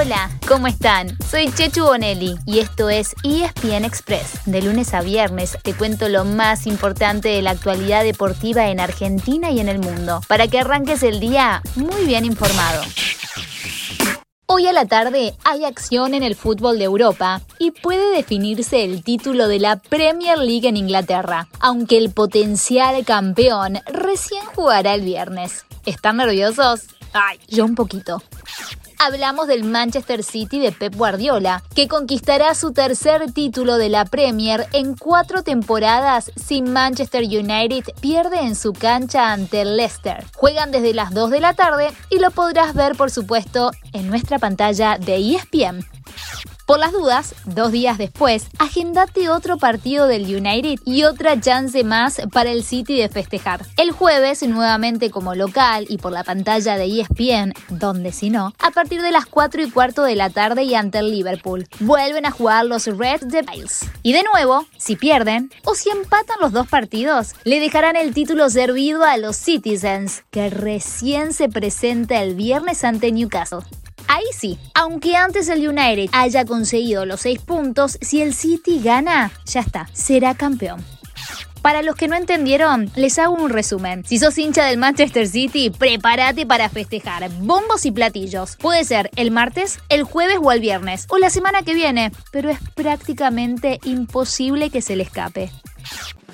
[0.00, 1.08] Hola, ¿cómo están?
[1.28, 4.42] Soy Chechu Bonelli y esto es ESPN Express.
[4.46, 9.50] De lunes a viernes te cuento lo más importante de la actualidad deportiva en Argentina
[9.50, 12.80] y en el mundo, para que arranques el día muy bien informado.
[14.46, 19.02] Hoy a la tarde hay acción en el fútbol de Europa y puede definirse el
[19.02, 25.66] título de la Premier League en Inglaterra, aunque el potencial campeón recién jugará el viernes.
[25.86, 26.82] ¿Están nerviosos?
[27.12, 28.22] Ay, yo un poquito
[28.98, 34.66] hablamos del Manchester City de Pep Guardiola, que conquistará su tercer título de la Premier
[34.72, 40.24] en cuatro temporadas si Manchester United pierde en su cancha ante Leicester.
[40.34, 44.38] Juegan desde las 2 de la tarde y lo podrás ver por supuesto en nuestra
[44.38, 45.97] pantalla de ESPN.
[46.68, 52.20] Por las dudas, dos días después, agendate otro partido del United y otra chance más
[52.30, 53.64] para el City de festejar.
[53.78, 58.70] El jueves, nuevamente como local y por la pantalla de ESPN, donde si no, a
[58.70, 61.66] partir de las 4 y cuarto de la tarde y ante el Liverpool.
[61.80, 63.86] Vuelven a jugar los Reds de Bales.
[64.02, 68.50] Y de nuevo, si pierden o si empatan los dos partidos, le dejarán el título
[68.50, 73.60] servido a los Citizens, que recién se presenta el viernes ante Newcastle.
[74.08, 79.30] Ahí sí, aunque antes el United haya conseguido los 6 puntos, si el City gana,
[79.44, 80.84] ya está, será campeón.
[81.62, 84.04] Para los que no entendieron, les hago un resumen.
[84.06, 87.28] Si sos hincha del Manchester City, prepárate para festejar.
[87.40, 88.56] Bombos y platillos.
[88.56, 92.48] Puede ser el martes, el jueves o el viernes, o la semana que viene, pero
[92.48, 95.50] es prácticamente imposible que se le escape.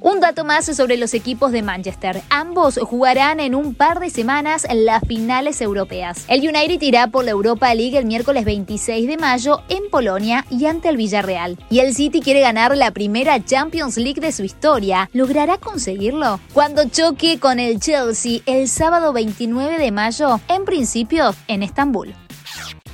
[0.00, 2.20] Un dato más sobre los equipos de Manchester.
[2.28, 6.24] Ambos jugarán en un par de semanas las finales europeas.
[6.28, 10.66] El United irá por la Europa League el miércoles 26 de mayo en Polonia y
[10.66, 11.58] ante el Villarreal.
[11.70, 15.08] Y el City quiere ganar la primera Champions League de su historia.
[15.14, 16.40] ¿Logrará conseguirlo?
[16.52, 22.14] Cuando choque con el Chelsea el sábado 29 de mayo, en principio en Estambul.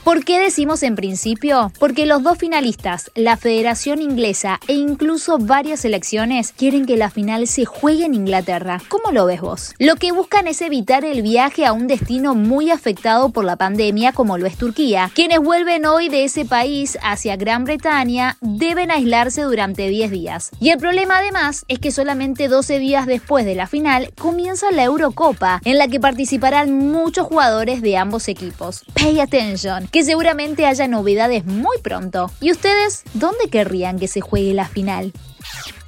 [0.04, 1.70] ¿Por qué decimos en principio?
[1.78, 7.46] Porque los dos finalistas, la Federación Inglesa e incluso varias selecciones, quieren que la final
[7.46, 8.82] se juegue en Inglaterra.
[8.88, 9.74] ¿Cómo lo ves vos?
[9.78, 14.10] Lo que buscan es evitar el viaje a un destino muy afectado por la pandemia
[14.10, 15.08] como lo es Turquía.
[15.14, 20.50] Quienes vuelven hoy de ese país hacia Gran Bretaña deben aislarse durante 10 días.
[20.58, 24.82] Y el problema además es que solamente 12 días después de la final comienza la
[24.82, 28.82] Eurocopa, en la que participarán muchos jugadores de ambos equipos.
[28.94, 32.30] Pay attention que seguramente haya novedades muy pronto.
[32.40, 35.12] ¿Y ustedes dónde querrían que se juegue la final?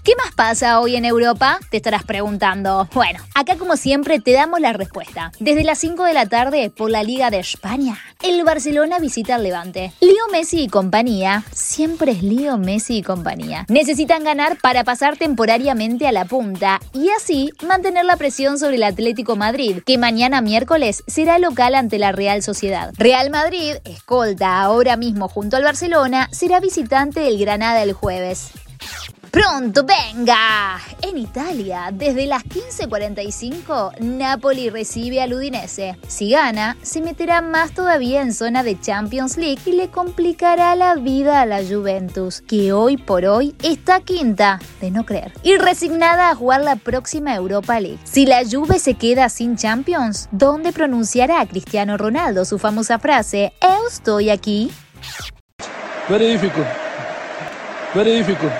[0.04, 1.58] ¿Qué más pasa hoy en Europa?
[1.70, 2.86] Te estarás preguntando.
[2.92, 5.32] Bueno, acá como siempre te damos la respuesta.
[5.40, 9.44] Desde las 5 de la tarde por la Liga de España, el Barcelona visita al
[9.44, 9.94] Levante.
[10.02, 16.06] Leo Messi y compañía, siempre es Leo Messi y compañía, necesitan ganar para pasar temporariamente
[16.06, 21.02] a la punta y así mantener la presión sobre el Atlético Madrid, que mañana miércoles
[21.06, 22.92] será local ante la Real Sociedad.
[22.98, 28.50] Real Madrid, escolta ahora mismo junto al Barcelona, será visitante del Granada el jueves.
[29.34, 30.78] Pronto, venga.
[31.02, 35.98] En Italia, desde las 15:45, Napoli recibe al Udinese.
[36.06, 40.94] Si gana, se meterá más todavía en zona de Champions League y le complicará la
[40.94, 46.30] vida a la Juventus, que hoy por hoy está quinta, de no creer, y resignada
[46.30, 47.98] a jugar la próxima Europa League.
[48.04, 53.52] Si la Juve se queda sin Champions, ¿dónde pronunciará a Cristiano Ronaldo su famosa frase,
[53.60, 54.70] Eu estoy aquí?
[56.08, 56.68] Very difficult.
[57.96, 58.52] Very difficult.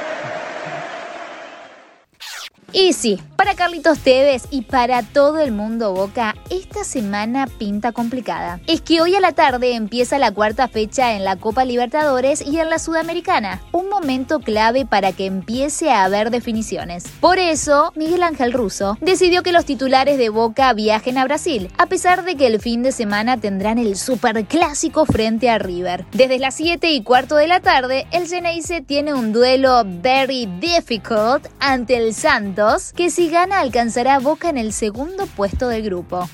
[2.77, 8.59] Y sí, para Carlitos Tevez y para todo el mundo Boca, esta semana pinta complicada.
[8.67, 12.59] Es que hoy a la tarde empieza la cuarta fecha en la Copa Libertadores y
[12.59, 13.63] en la Sudamericana,
[13.95, 17.05] momento clave para que empiece a haber definiciones.
[17.21, 21.87] Por eso, Miguel Ángel Russo decidió que los titulares de Boca viajen a Brasil, a
[21.87, 26.07] pesar de que el fin de semana tendrán el superclásico frente a River.
[26.13, 31.47] Desde las 7 y cuarto de la tarde, el Geneise tiene un duelo very difficult
[31.61, 36.29] ante el Santos que si gana alcanzará Boca en el segundo puesto del grupo.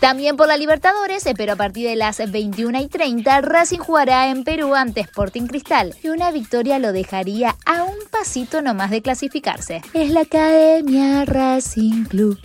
[0.00, 4.44] También por la Libertadores, pero a partir de las 21 y 30, Racing jugará en
[4.44, 9.82] Perú ante Sporting Cristal y una victoria lo dejaría a un pasito nomás de clasificarse.
[9.94, 12.38] Es la Academia Racing Club.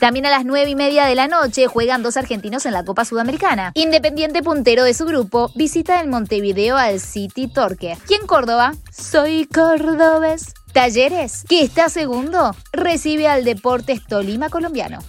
[0.00, 3.04] También a las 9 y media de la noche juegan dos argentinos en la Copa
[3.04, 3.72] Sudamericana.
[3.74, 7.98] Independiente puntero de su grupo visita el Montevideo al City Torque.
[8.06, 8.72] ¿Quién Córdoba?
[8.90, 10.54] Soy cordobés.
[10.72, 15.00] Talleres, que está segundo, recibe al Deportes Tolima colombiano.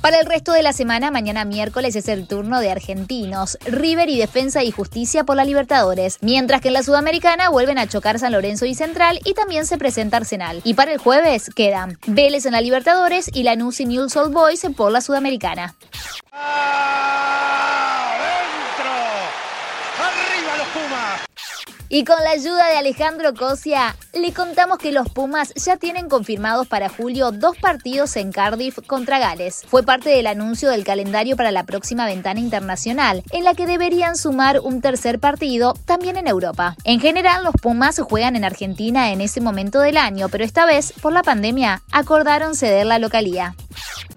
[0.00, 4.18] Para el resto de la semana, mañana miércoles es el turno de argentinos, River y
[4.18, 8.32] Defensa y Justicia por la Libertadores, mientras que en la Sudamericana vuelven a chocar San
[8.32, 10.60] Lorenzo y Central y también se presenta Arsenal.
[10.64, 14.66] Y para el jueves quedan Vélez en la Libertadores y Lanús y Newell's Old Boys
[14.76, 15.74] por la Sudamericana.
[16.30, 17.46] ¡Adentro!
[21.88, 26.66] Y con la ayuda de Alejandro Cosia, le contamos que los Pumas ya tienen confirmados
[26.66, 29.62] para julio dos partidos en Cardiff contra Gales.
[29.68, 34.16] Fue parte del anuncio del calendario para la próxima ventana internacional, en la que deberían
[34.16, 36.76] sumar un tercer partido también en Europa.
[36.84, 40.94] En general, los Pumas juegan en Argentina en ese momento del año, pero esta vez,
[41.02, 43.54] por la pandemia, acordaron ceder la localía.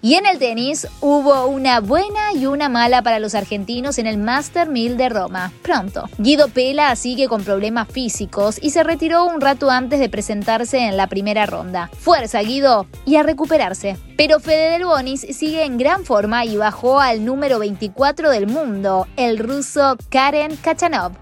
[0.02, 4.18] Y en el tenis hubo una buena y una mala para los argentinos en el
[4.18, 5.52] Master 1000 de Roma.
[5.62, 6.10] Pronto.
[6.18, 10.98] Guido Pela sigue con problemas físicos y se retiró un rato antes de presentarse en
[10.98, 11.90] la primera ronda.
[11.98, 13.98] Fuerza Guido y a recuperarse.
[14.18, 19.08] Pero Fede Del Bonis sigue en gran forma y bajó al número 24 del mundo,
[19.16, 21.14] el ruso Karen Kachanov.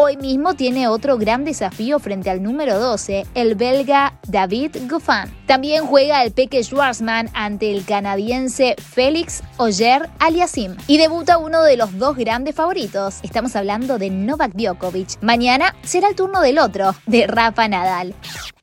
[0.00, 5.24] Hoy mismo tiene otro gran desafío frente al número 12, el belga David Goffin.
[5.44, 11.76] También juega el Peque Schwarzman ante el canadiense Félix Oyer Aliasim y debuta uno de
[11.76, 13.16] los dos grandes favoritos.
[13.24, 15.20] Estamos hablando de Novak Djokovic.
[15.20, 18.14] Mañana será el turno del otro, de Rafa Nadal.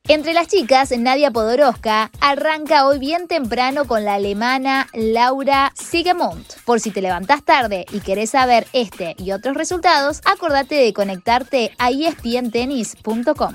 [0.08, 6.44] Entre las chicas, Nadia Podoroska arranca hoy bien temprano con la alemana Laura Sigemund.
[6.64, 11.72] Por si te levantás tarde y querés saber este y otros resultados, acordate de conectarte
[11.78, 13.54] a espntennis.com.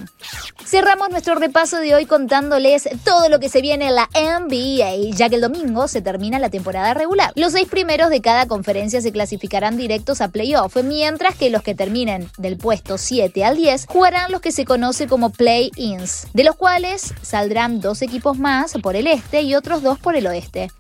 [0.66, 5.30] Cerramos nuestro repaso de hoy contándoles todo lo que se viene en la NBA, ya
[5.30, 7.32] que el domingo se termina la temporada regular.
[7.36, 11.76] Los seis primeros de cada conferencia se clasificarán directos a playoff, mientras que los que
[11.76, 16.56] terminen del puesto 7 al 10 jugarán los que se conoce como play-ins de los
[16.56, 20.72] cuales saldrán dos equipos más por el este y otros dos por el oeste.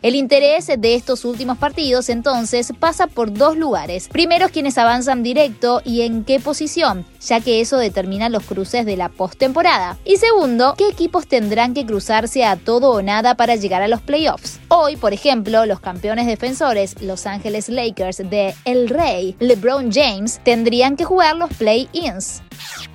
[0.00, 4.08] El interés de estos últimos partidos entonces pasa por dos lugares.
[4.08, 8.96] Primero quienes avanzan directo y en qué posición, ya que eso determina los cruces de
[8.96, 9.98] la postemporada.
[10.06, 14.00] Y segundo, qué equipos tendrán que cruzarse a todo o nada para llegar a los
[14.00, 14.58] playoffs.
[14.68, 20.96] Hoy, por ejemplo, los campeones defensores Los Ángeles Lakers de El Rey, LeBron James, tendrían
[20.96, 22.40] que jugar los play-ins.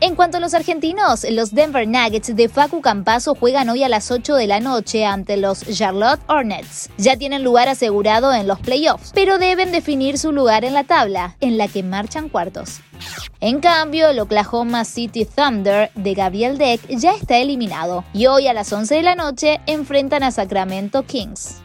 [0.01, 4.11] En cuanto a los argentinos, los Denver Nuggets de Facu Campaso juegan hoy a las
[4.11, 6.89] 8 de la noche ante los Charlotte Hornets.
[6.97, 11.35] Ya tienen lugar asegurado en los playoffs, pero deben definir su lugar en la tabla,
[11.39, 12.81] en la que marchan cuartos.
[13.41, 18.53] En cambio, el Oklahoma City Thunder de Gabriel Deck ya está eliminado y hoy a
[18.53, 21.64] las 11 de la noche enfrentan a Sacramento Kings.